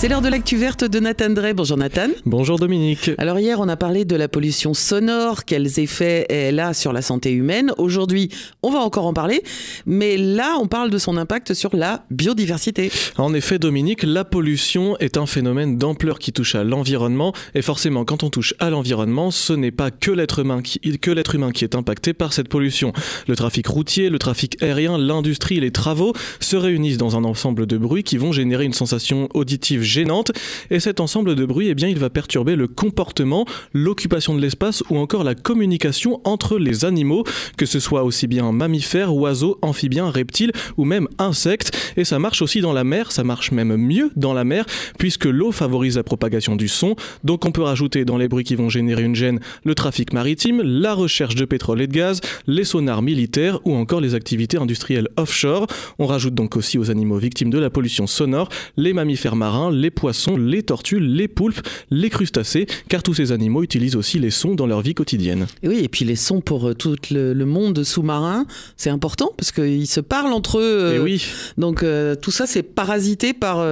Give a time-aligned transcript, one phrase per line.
[0.00, 1.52] C'est l'heure de l'actu verte de Nathan Drey.
[1.52, 2.08] Bonjour Nathan.
[2.24, 3.10] Bonjour Dominique.
[3.18, 7.02] Alors hier, on a parlé de la pollution sonore, quels effets elle a sur la
[7.02, 7.70] santé humaine.
[7.76, 8.30] Aujourd'hui,
[8.62, 9.42] on va encore en parler,
[9.84, 12.90] mais là, on parle de son impact sur la biodiversité.
[13.18, 18.06] En effet, Dominique, la pollution est un phénomène d'ampleur qui touche à l'environnement, et forcément,
[18.06, 21.52] quand on touche à l'environnement, ce n'est pas que l'être humain qui, que l'être humain
[21.52, 22.94] qui est impacté par cette pollution.
[23.28, 27.76] Le trafic routier, le trafic aérien, l'industrie les travaux se réunissent dans un ensemble de
[27.76, 30.32] bruits qui vont générer une sensation auditive gênante.
[30.70, 34.82] Et cet ensemble de bruits, eh bien, il va perturber le comportement, l'occupation de l'espace
[34.90, 37.24] ou encore la communication entre les animaux,
[37.56, 41.76] que ce soit aussi bien mammifères, oiseaux, amphibiens, reptiles ou même insectes.
[41.96, 44.64] Et ça marche aussi dans la mer, ça marche même mieux dans la mer,
[44.98, 46.94] puisque l'eau favorise la propagation du son.
[47.24, 50.62] Donc on peut rajouter dans les bruits qui vont générer une gêne le trafic maritime,
[50.62, 55.08] la recherche de pétrole et de gaz, les sonars militaires ou encore les activités industrielles
[55.16, 55.66] offshore.
[55.98, 59.90] On rajoute donc aussi aux animaux victimes de la pollution sonore les mammifères marins, les
[59.90, 64.54] poissons, les tortues, les poulpes, les crustacés, car tous ces animaux utilisent aussi les sons
[64.54, 65.46] dans leur vie quotidienne.
[65.62, 69.52] Et oui, et puis les sons pour euh, tout le, monde sous-marin, c'est important parce
[69.52, 70.92] qu'ils se parlent entre eux.
[70.94, 71.24] Et euh, oui.
[71.58, 73.66] Donc euh, tout ça, c'est parasité par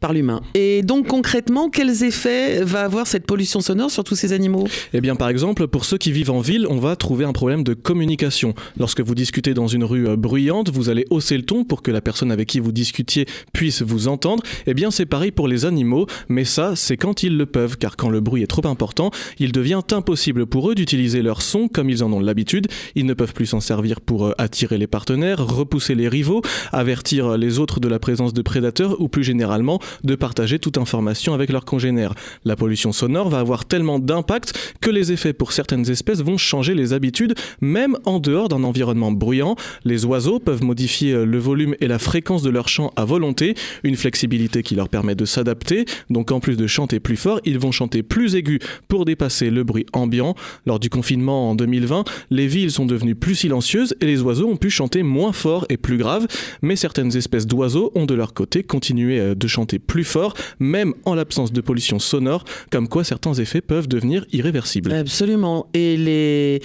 [0.00, 0.40] par l'humain.
[0.54, 4.66] Et donc concrètement, quels effets va avoir cette pollution sonore sur tous ces animaux?
[4.92, 7.64] Eh bien par exemple, pour ceux qui vivent en ville, on va trouver un problème
[7.64, 8.54] de communication.
[8.78, 11.90] Lorsque vous discutez dans une rue euh, bruyante, vous allez hausser le ton pour que
[11.90, 14.42] la personne avec qui vous discutiez puisse vous entendre.
[14.66, 17.96] Eh bien c'est pareil pour les animaux, mais ça c'est quand ils le peuvent, car
[17.96, 21.90] quand le bruit est trop important, il devient impossible pour eux d'utiliser leur son comme
[21.90, 22.68] ils en ont l'habitude.
[22.94, 27.36] Ils ne peuvent plus s'en servir pour euh, attirer les partenaires, repousser les rivaux, avertir
[27.36, 31.50] les autres de la présence de prédateurs ou plus généralement de partager toute information avec
[31.50, 32.14] leurs congénères.
[32.44, 36.74] La pollution sonore va avoir tellement d'impact que les effets pour certaines espèces vont changer
[36.74, 39.56] les habitudes, même en dehors d'un environnement bruyant.
[39.84, 43.96] Les oiseaux peuvent modifier le volume et la fréquence de leur chant à volonté, une
[43.96, 45.84] flexibilité qui leur permet de s'adapter.
[46.10, 48.58] Donc en plus de chanter plus fort, ils vont chanter plus aigu
[48.88, 50.34] pour dépasser le bruit ambiant.
[50.66, 54.56] Lors du confinement en 2020, les villes sont devenues plus silencieuses et les oiseaux ont
[54.56, 56.26] pu chanter moins fort et plus grave,
[56.62, 60.94] mais certaines espèces d'oiseaux ont de leur côté continué euh, de chanter plus fort, même
[61.04, 64.92] en l'absence de pollution sonore, comme quoi certains effets peuvent devenir irréversibles.
[64.92, 65.66] Absolument.
[65.74, 66.60] Et les...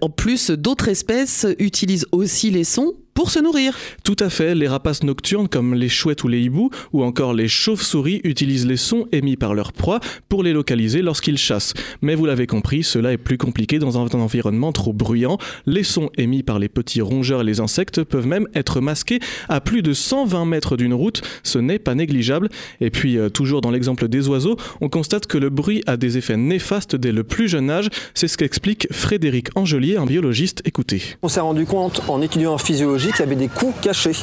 [0.00, 3.74] en plus, d'autres espèces utilisent aussi les sons pour se nourrir.
[4.04, 7.48] Tout à fait, les rapaces nocturnes comme les chouettes ou les hiboux ou encore les
[7.48, 11.72] chauves-souris utilisent les sons émis par leur proie pour les localiser lorsqu'ils chassent.
[12.02, 15.38] Mais vous l'avez compris, cela est plus compliqué dans un environnement trop bruyant.
[15.64, 19.62] Les sons émis par les petits rongeurs et les insectes peuvent même être masqués à
[19.62, 22.50] plus de 120 mètres d'une route, ce n'est pas négligeable.
[22.82, 26.18] Et puis, euh, toujours dans l'exemple des oiseaux, on constate que le bruit a des
[26.18, 27.88] effets néfastes dès le plus jeune âge.
[28.12, 30.60] C'est ce qu'explique Frédéric Angelier, un biologiste.
[30.66, 31.00] Écoutez.
[31.22, 34.16] On s'est rendu compte en étudiant en physiologie qu'il y avait des coûts cachés.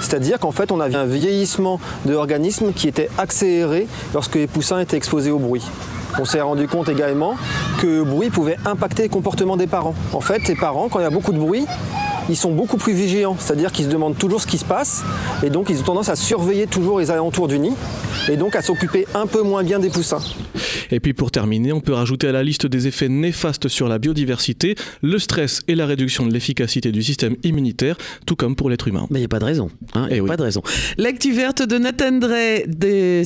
[0.00, 4.80] C'est-à-dire qu'en fait, on avait un vieillissement de l'organisme qui était accéléré lorsque les poussins
[4.80, 5.62] étaient exposés au bruit.
[6.18, 7.36] On s'est rendu compte également
[7.78, 9.94] que le bruit pouvait impacter le comportement des parents.
[10.12, 11.66] En fait, les parents, quand il y a beaucoup de bruit,
[12.28, 15.02] ils sont beaucoup plus vigilants, c'est-à-dire qu'ils se demandent toujours ce qui se passe,
[15.42, 17.74] et donc ils ont tendance à surveiller toujours les alentours du nid,
[18.28, 20.20] et donc à s'occuper un peu moins bien des poussins.
[20.90, 23.98] Et puis pour terminer, on peut rajouter à la liste des effets néfastes sur la
[23.98, 28.88] biodiversité le stress et la réduction de l'efficacité du système immunitaire, tout comme pour l'être
[28.88, 29.06] humain.
[29.10, 29.70] Mais il n'y a pas de raison.
[29.94, 30.62] Hein, eh pas de raison.
[30.98, 32.66] L'actu verte de Nathan Drey,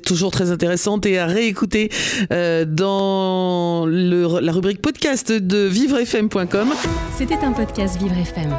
[0.04, 1.90] toujours très intéressante et à réécouter
[2.32, 6.68] euh, dans la rubrique podcast de vivrefm.com.
[7.16, 8.50] C'était un podcast Vivre FM.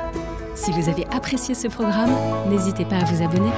[0.55, 2.11] Si vous avez apprécié ce programme,
[2.49, 3.51] n'hésitez pas à vous abonner.